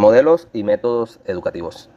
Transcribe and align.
Modelos 0.00 0.48
y 0.54 0.62
métodos 0.62 1.20
educativos. 1.26 1.90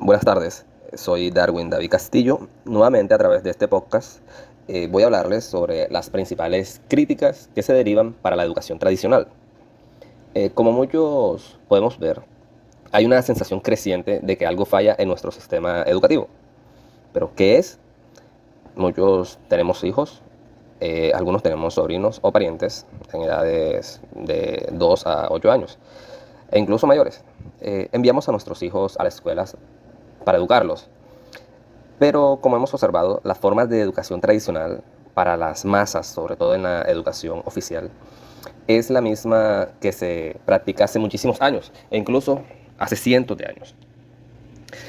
Buenas 0.00 0.24
tardes, 0.24 0.66
soy 0.94 1.30
Darwin 1.30 1.70
David 1.70 1.88
Castillo. 1.88 2.48
Nuevamente 2.64 3.14
a 3.14 3.18
través 3.18 3.44
de 3.44 3.50
este 3.50 3.68
podcast 3.68 4.18
eh, 4.66 4.88
voy 4.90 5.04
a 5.04 5.06
hablarles 5.06 5.44
sobre 5.44 5.88
las 5.88 6.10
principales 6.10 6.80
críticas 6.88 7.48
que 7.54 7.62
se 7.62 7.72
derivan 7.72 8.12
para 8.12 8.34
la 8.34 8.42
educación 8.42 8.80
tradicional. 8.80 9.28
Eh, 10.34 10.50
como 10.52 10.72
muchos 10.72 11.60
podemos 11.68 12.00
ver, 12.00 12.22
hay 12.90 13.06
una 13.06 13.22
sensación 13.22 13.60
creciente 13.60 14.18
de 14.20 14.36
que 14.36 14.44
algo 14.44 14.64
falla 14.64 14.96
en 14.98 15.06
nuestro 15.06 15.30
sistema 15.30 15.84
educativo. 15.84 16.26
¿Pero 17.12 17.30
qué 17.36 17.58
es? 17.58 17.78
Muchos 18.74 19.38
tenemos 19.46 19.84
hijos, 19.84 20.22
eh, 20.80 21.12
algunos 21.14 21.44
tenemos 21.44 21.74
sobrinos 21.74 22.18
o 22.20 22.32
parientes 22.32 22.84
en 23.12 23.22
edades 23.22 24.00
de 24.16 24.68
2 24.72 25.06
a 25.06 25.28
8 25.30 25.52
años 25.52 25.78
e 26.50 26.58
incluso 26.58 26.86
mayores. 26.86 27.22
Eh, 27.60 27.88
enviamos 27.92 28.28
a 28.28 28.32
nuestros 28.32 28.62
hijos 28.62 28.96
a 28.98 29.04
las 29.04 29.16
escuelas 29.16 29.56
para 30.24 30.38
educarlos. 30.38 30.88
Pero 31.98 32.38
como 32.40 32.56
hemos 32.56 32.72
observado, 32.72 33.20
las 33.24 33.38
formas 33.38 33.68
de 33.68 33.80
educación 33.80 34.20
tradicional 34.20 34.82
para 35.14 35.36
las 35.36 35.64
masas, 35.64 36.06
sobre 36.06 36.36
todo 36.36 36.54
en 36.54 36.62
la 36.62 36.82
educación 36.82 37.42
oficial, 37.44 37.90
es 38.68 38.90
la 38.90 39.00
misma 39.00 39.68
que 39.80 39.92
se 39.92 40.36
practica 40.44 40.84
hace 40.84 40.98
muchísimos 40.98 41.40
años 41.40 41.72
e 41.90 41.98
incluso 41.98 42.42
hace 42.78 42.96
cientos 42.96 43.36
de 43.36 43.46
años. 43.46 43.74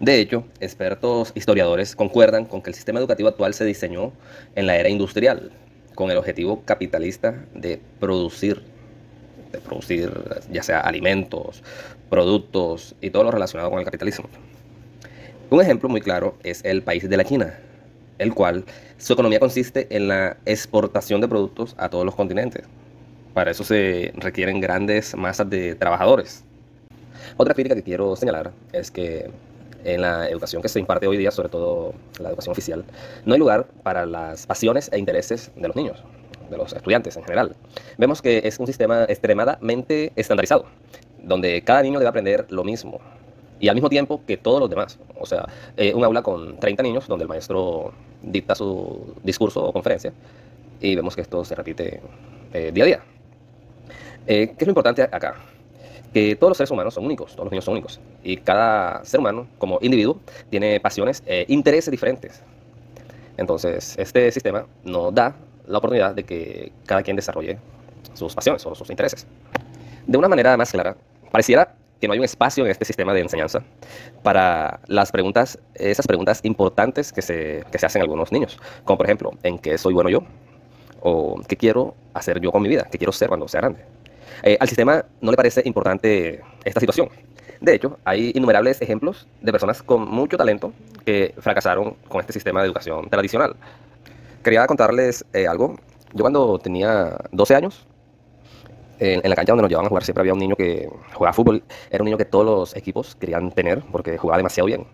De 0.00 0.18
hecho, 0.20 0.44
expertos 0.60 1.32
historiadores 1.34 1.94
concuerdan 1.94 2.44
con 2.44 2.60
que 2.60 2.70
el 2.70 2.74
sistema 2.74 2.98
educativo 2.98 3.28
actual 3.28 3.54
se 3.54 3.64
diseñó 3.64 4.12
en 4.54 4.66
la 4.66 4.76
era 4.76 4.88
industrial, 4.88 5.52
con 5.94 6.10
el 6.10 6.16
objetivo 6.16 6.62
capitalista 6.64 7.44
de 7.54 7.80
producir 7.98 8.64
de 9.52 9.58
producir 9.58 10.12
ya 10.50 10.62
sea 10.62 10.80
alimentos, 10.80 11.62
productos 12.08 12.94
y 13.00 13.10
todo 13.10 13.24
lo 13.24 13.30
relacionado 13.30 13.70
con 13.70 13.78
el 13.78 13.84
capitalismo. 13.84 14.28
Un 15.50 15.60
ejemplo 15.60 15.88
muy 15.88 16.00
claro 16.00 16.36
es 16.44 16.64
el 16.64 16.82
país 16.82 17.08
de 17.08 17.16
la 17.16 17.24
China, 17.24 17.58
el 18.18 18.34
cual 18.34 18.64
su 18.98 19.14
economía 19.14 19.40
consiste 19.40 19.88
en 19.90 20.08
la 20.08 20.36
exportación 20.46 21.20
de 21.20 21.28
productos 21.28 21.74
a 21.78 21.88
todos 21.88 22.04
los 22.04 22.14
continentes. 22.14 22.64
Para 23.34 23.50
eso 23.50 23.64
se 23.64 24.12
requieren 24.16 24.60
grandes 24.60 25.16
masas 25.16 25.48
de 25.50 25.74
trabajadores. 25.74 26.44
Otra 27.36 27.54
crítica 27.54 27.74
que 27.74 27.82
quiero 27.82 28.14
señalar 28.16 28.52
es 28.72 28.90
que 28.90 29.30
en 29.84 30.02
la 30.02 30.28
educación 30.28 30.60
que 30.60 30.68
se 30.68 30.78
imparte 30.78 31.06
hoy 31.06 31.16
día, 31.16 31.30
sobre 31.30 31.48
todo 31.48 31.94
la 32.20 32.28
educación 32.28 32.52
oficial, 32.52 32.84
no 33.24 33.34
hay 33.34 33.40
lugar 33.40 33.66
para 33.82 34.04
las 34.04 34.46
pasiones 34.46 34.90
e 34.92 34.98
intereses 34.98 35.50
de 35.56 35.66
los 35.68 35.76
niños 35.76 36.02
de 36.50 36.56
los 36.56 36.72
estudiantes 36.72 37.16
en 37.16 37.22
general. 37.22 37.56
Vemos 37.96 38.20
que 38.20 38.42
es 38.44 38.58
un 38.58 38.66
sistema 38.66 39.04
extremadamente 39.04 40.12
estandarizado, 40.16 40.66
donde 41.22 41.62
cada 41.62 41.82
niño 41.82 41.98
debe 41.98 42.08
aprender 42.08 42.46
lo 42.50 42.64
mismo 42.64 43.00
y 43.60 43.68
al 43.68 43.74
mismo 43.74 43.88
tiempo 43.88 44.22
que 44.26 44.36
todos 44.36 44.58
los 44.58 44.70
demás. 44.70 44.98
O 45.18 45.26
sea, 45.26 45.46
eh, 45.76 45.94
un 45.94 46.02
aula 46.02 46.22
con 46.22 46.58
30 46.58 46.82
niños 46.82 47.06
donde 47.06 47.24
el 47.24 47.28
maestro 47.28 47.92
dicta 48.22 48.54
su 48.54 49.14
discurso 49.22 49.64
o 49.64 49.72
conferencia 49.72 50.12
y 50.80 50.96
vemos 50.96 51.14
que 51.14 51.20
esto 51.20 51.44
se 51.44 51.54
repite 51.54 52.00
eh, 52.52 52.70
día 52.72 52.84
a 52.84 52.86
día. 52.86 53.00
Eh, 54.26 54.48
¿Qué 54.48 54.64
es 54.64 54.66
lo 54.66 54.70
importante 54.70 55.02
acá? 55.02 55.36
Que 56.12 56.34
todos 56.34 56.50
los 56.50 56.56
seres 56.56 56.70
humanos 56.70 56.94
son 56.94 57.04
únicos, 57.04 57.32
todos 57.32 57.44
los 57.44 57.52
niños 57.52 57.64
son 57.64 57.72
únicos 57.72 58.00
y 58.24 58.38
cada 58.38 59.04
ser 59.04 59.20
humano 59.20 59.46
como 59.58 59.78
individuo 59.82 60.18
tiene 60.48 60.80
pasiones 60.80 61.22
e 61.26 61.44
intereses 61.48 61.90
diferentes. 61.90 62.42
Entonces, 63.36 63.96
este 63.98 64.30
sistema 64.32 64.66
nos 64.84 65.14
da 65.14 65.34
la 65.70 65.78
oportunidad 65.78 66.14
de 66.14 66.24
que 66.24 66.72
cada 66.86 67.02
quien 67.02 67.16
desarrolle 67.16 67.58
sus 68.14 68.34
pasiones 68.34 68.64
o 68.66 68.74
sus 68.74 68.90
intereses. 68.90 69.26
De 70.06 70.18
una 70.18 70.28
manera 70.28 70.56
más 70.56 70.72
clara, 70.72 70.96
pareciera 71.30 71.74
que 72.00 72.08
no 72.08 72.14
hay 72.14 72.18
un 72.18 72.24
espacio 72.24 72.64
en 72.64 72.70
este 72.70 72.84
sistema 72.84 73.12
de 73.12 73.20
enseñanza 73.20 73.62
para 74.22 74.80
las 74.86 75.12
preguntas, 75.12 75.58
esas 75.74 76.06
preguntas 76.06 76.40
importantes 76.44 77.12
que 77.12 77.22
se, 77.22 77.64
que 77.70 77.78
se 77.78 77.86
hacen 77.86 78.02
algunos 78.02 78.32
niños, 78.32 78.58
como 78.84 78.96
por 78.96 79.06
ejemplo, 79.06 79.32
¿en 79.42 79.58
qué 79.58 79.76
soy 79.78 79.94
bueno 79.94 80.08
yo? 80.08 80.22
¿O 81.02 81.40
qué 81.46 81.56
quiero 81.56 81.94
hacer 82.14 82.40
yo 82.40 82.50
con 82.50 82.62
mi 82.62 82.68
vida? 82.68 82.86
¿Qué 82.90 82.98
quiero 82.98 83.12
ser 83.12 83.28
cuando 83.28 83.48
sea 83.48 83.60
grande? 83.60 83.84
Eh, 84.42 84.56
al 84.58 84.68
sistema 84.68 85.04
no 85.20 85.30
le 85.30 85.36
parece 85.36 85.62
importante 85.64 86.40
esta 86.64 86.80
situación. 86.80 87.08
De 87.60 87.74
hecho, 87.74 87.98
hay 88.04 88.32
innumerables 88.34 88.80
ejemplos 88.80 89.26
de 89.42 89.52
personas 89.52 89.82
con 89.82 90.08
mucho 90.08 90.38
talento 90.38 90.72
que 91.04 91.34
fracasaron 91.38 91.94
con 92.08 92.20
este 92.20 92.32
sistema 92.32 92.60
de 92.60 92.66
educación 92.66 93.10
tradicional. 93.10 93.54
Quería 94.42 94.66
contarles 94.66 95.24
eh, 95.32 95.46
algo. 95.46 95.76
Yo 96.12 96.22
cuando 96.22 96.58
tenía 96.58 97.16
12 97.32 97.54
años, 97.54 97.86
en, 98.98 99.28
la 99.28 99.34
cancha 99.34 99.52
donde 99.52 99.62
nos 99.62 99.70
llevaban 99.70 99.86
a 99.86 99.88
jugar, 99.88 100.04
siempre 100.04 100.22
había 100.22 100.32
un 100.32 100.38
niño 100.38 100.56
que 100.56 100.88
jugaba 101.14 101.32
fútbol. 101.32 101.62
Era 101.90 102.02
un 102.02 102.06
niño 102.06 102.18
que 102.18 102.24
todos 102.24 102.44
los 102.44 102.76
equipos 102.76 103.14
querían 103.16 103.50
tener 103.52 103.82
porque 103.92 104.18
jugaba 104.18 104.38
demasiado 104.38 104.66
bien. 104.66 104.86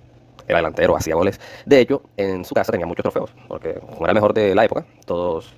Era 0.49 0.59
delantero, 0.59 0.97
hacía 0.97 1.15
goles. 1.15 1.41
De 1.65 1.81
hecho, 1.81 2.03
en 2.17 2.45
su 2.45 2.55
casa 2.55 2.73
tenía 2.73 2.87
muchos 2.87 3.03
trofeos, 3.03 3.33
porque 3.49 3.81
era 4.01 4.09
el 4.09 4.15
mejor 4.15 4.33
de 4.33 4.55
la 4.55 4.65
época, 4.65 4.87
todos 5.05 5.53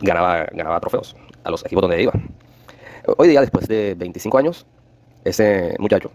ganaba, 0.00 0.46
ganaba 0.52 0.80
trofeos 0.80 1.14
a 1.44 1.50
los 1.50 1.64
equipos 1.64 1.82
donde 1.82 2.02
iba. 2.02 2.12
Hoy 3.18 3.28
día, 3.28 3.42
después 3.42 3.68
de 3.68 3.94
25 3.94 4.38
años, 4.38 4.66
ese 5.24 5.76
muchacho 5.78 6.10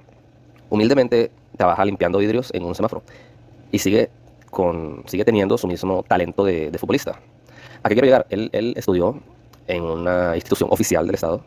humildemente 0.70 1.32
trabaja 1.58 1.86
limpiando 1.86 2.20
vidrios 2.20 2.52
en 2.54 2.64
un 2.64 2.74
semáforo 2.74 3.04
y 3.72 3.80
sigue 3.80 4.10
sigue 5.06 5.26
teniendo 5.26 5.58
su 5.58 5.68
mismo 5.68 6.04
talento 6.04 6.44
de, 6.44 6.76
futbolista. 6.78 7.20
¿A 7.84 7.90
qué 7.90 7.96
quiero 7.96 8.06
llegar? 8.06 8.26
Él, 8.30 8.50
él, 8.52 8.74
estudió 8.76 9.20
en 9.68 9.84
una 9.84 10.36
institución 10.36 10.70
oficial 10.72 11.06
del 11.06 11.16
Estado, 11.16 11.42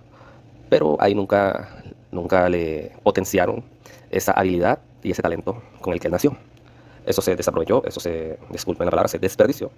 pero 0.69 0.97
ahí 1.01 1.15
nunca, 1.15 1.83
nunca 2.11 2.49
le 2.49 2.93
potenciaron 3.03 3.63
esa 4.11 4.33
habilidad 4.33 4.79
y 5.03 5.11
ese 5.11 5.23
talento 5.23 5.63
con 5.81 5.93
el 5.93 6.01
que 6.01 6.09
él 6.09 6.13
nació. 6.13 6.37
Eso 7.05 7.21
se 7.21 7.35
desaprovechó, 7.35 7.83
eso 7.85 8.01
se, 8.01 8.39
disculpen 8.51 8.87
la 8.87 8.91
palabra, 8.91 9.09
se 9.09 9.19
desperdició. 9.19 9.71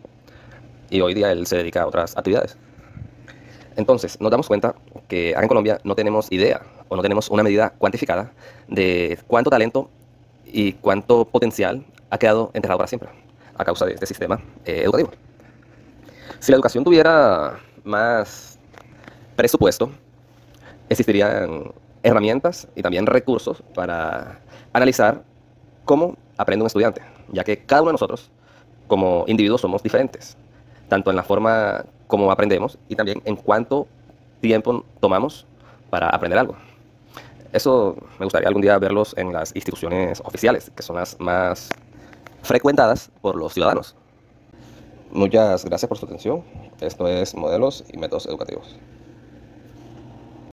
Y 0.91 1.01
hoy 1.01 1.15
día 1.15 1.33
él 1.33 1.47
se 1.47 1.57
dedica 1.57 1.83
a 1.83 1.87
otras 1.87 2.17
actividades. 2.17 2.57
Entonces, 3.77 4.21
nos 4.21 4.31
damos 4.31 4.47
cuenta 4.47 4.75
que 5.09 5.33
en 5.33 5.49
Colombia 5.49 5.81
no 5.85 5.95
tenemos 5.95 6.31
idea 6.31 6.63
o 6.89 6.97
no 6.97 7.03
tenemos 7.03 7.29
una 7.31 7.43
medida 7.43 7.71
cuantificada 7.71 8.33
de 8.69 9.19
cuánto 9.27 9.51
talento 9.51 9.91
y 10.47 10.75
cuánto 10.75 11.25
potencial 11.25 11.85
ha 12.15 12.19
quedado 12.19 12.51
enterrado 12.55 12.79
para 12.79 12.87
siempre 12.87 13.09
a 13.57 13.65
causa 13.65 13.87
de 13.87 13.95
este 13.95 14.07
sistema 14.07 14.41
eh, 14.65 14.83
educativo. 14.85 15.11
Si 16.39 16.53
la 16.53 16.57
educación 16.57 16.85
tuviera 16.85 17.59
más 17.83 18.59
presupuesto, 19.35 19.91
existirían 20.89 21.73
herramientas 22.05 22.69
y 22.77 22.83
también 22.83 23.07
recursos 23.07 23.63
para 23.75 24.41
analizar 24.73 25.23
cómo 25.85 26.17
aprende 26.37 26.63
un 26.63 26.69
estudiante, 26.69 27.03
ya 27.33 27.43
que 27.43 27.59
cada 27.65 27.83
uno 27.83 27.91
de 27.91 27.95
nosotros 27.95 28.31
como 28.87 29.25
individuos 29.27 29.61
somos 29.61 29.83
diferentes, 29.83 30.37
tanto 30.89 31.11
en 31.11 31.17
la 31.17 31.25
forma 31.25 31.85
como 32.07 32.31
aprendemos 32.31 32.79
y 32.89 32.95
también 32.95 33.23
en 33.25 33.35
cuánto 33.35 33.89
tiempo 34.41 34.85
tomamos 35.01 35.47
para 35.91 36.11
aprender 36.11 36.39
algo. 36.39 36.55
Eso 37.53 37.97
me 38.19 38.27
gustaría 38.27 38.49
algún 38.49 38.63
día 38.63 38.79
verlos 38.79 39.15
en 39.17 39.33
las 39.33 39.55
instituciones 39.55 40.21
oficiales, 40.25 40.71
que 40.77 40.83
son 40.83 40.97
las 40.97 41.19
más 41.19 41.71
frecuentadas 42.45 43.11
por 43.21 43.37
los 43.37 43.55
ciudadanos. 43.55 43.97
Muchas 45.11 45.65
gracias 45.65 45.89
por 45.89 45.99
su 45.99 46.07
atención. 46.07 46.43
Esto 46.81 47.09
es 47.09 47.35
Modelos 47.35 47.85
y 47.93 47.99
Métodos 47.99 48.27
Educativos. 48.27 48.77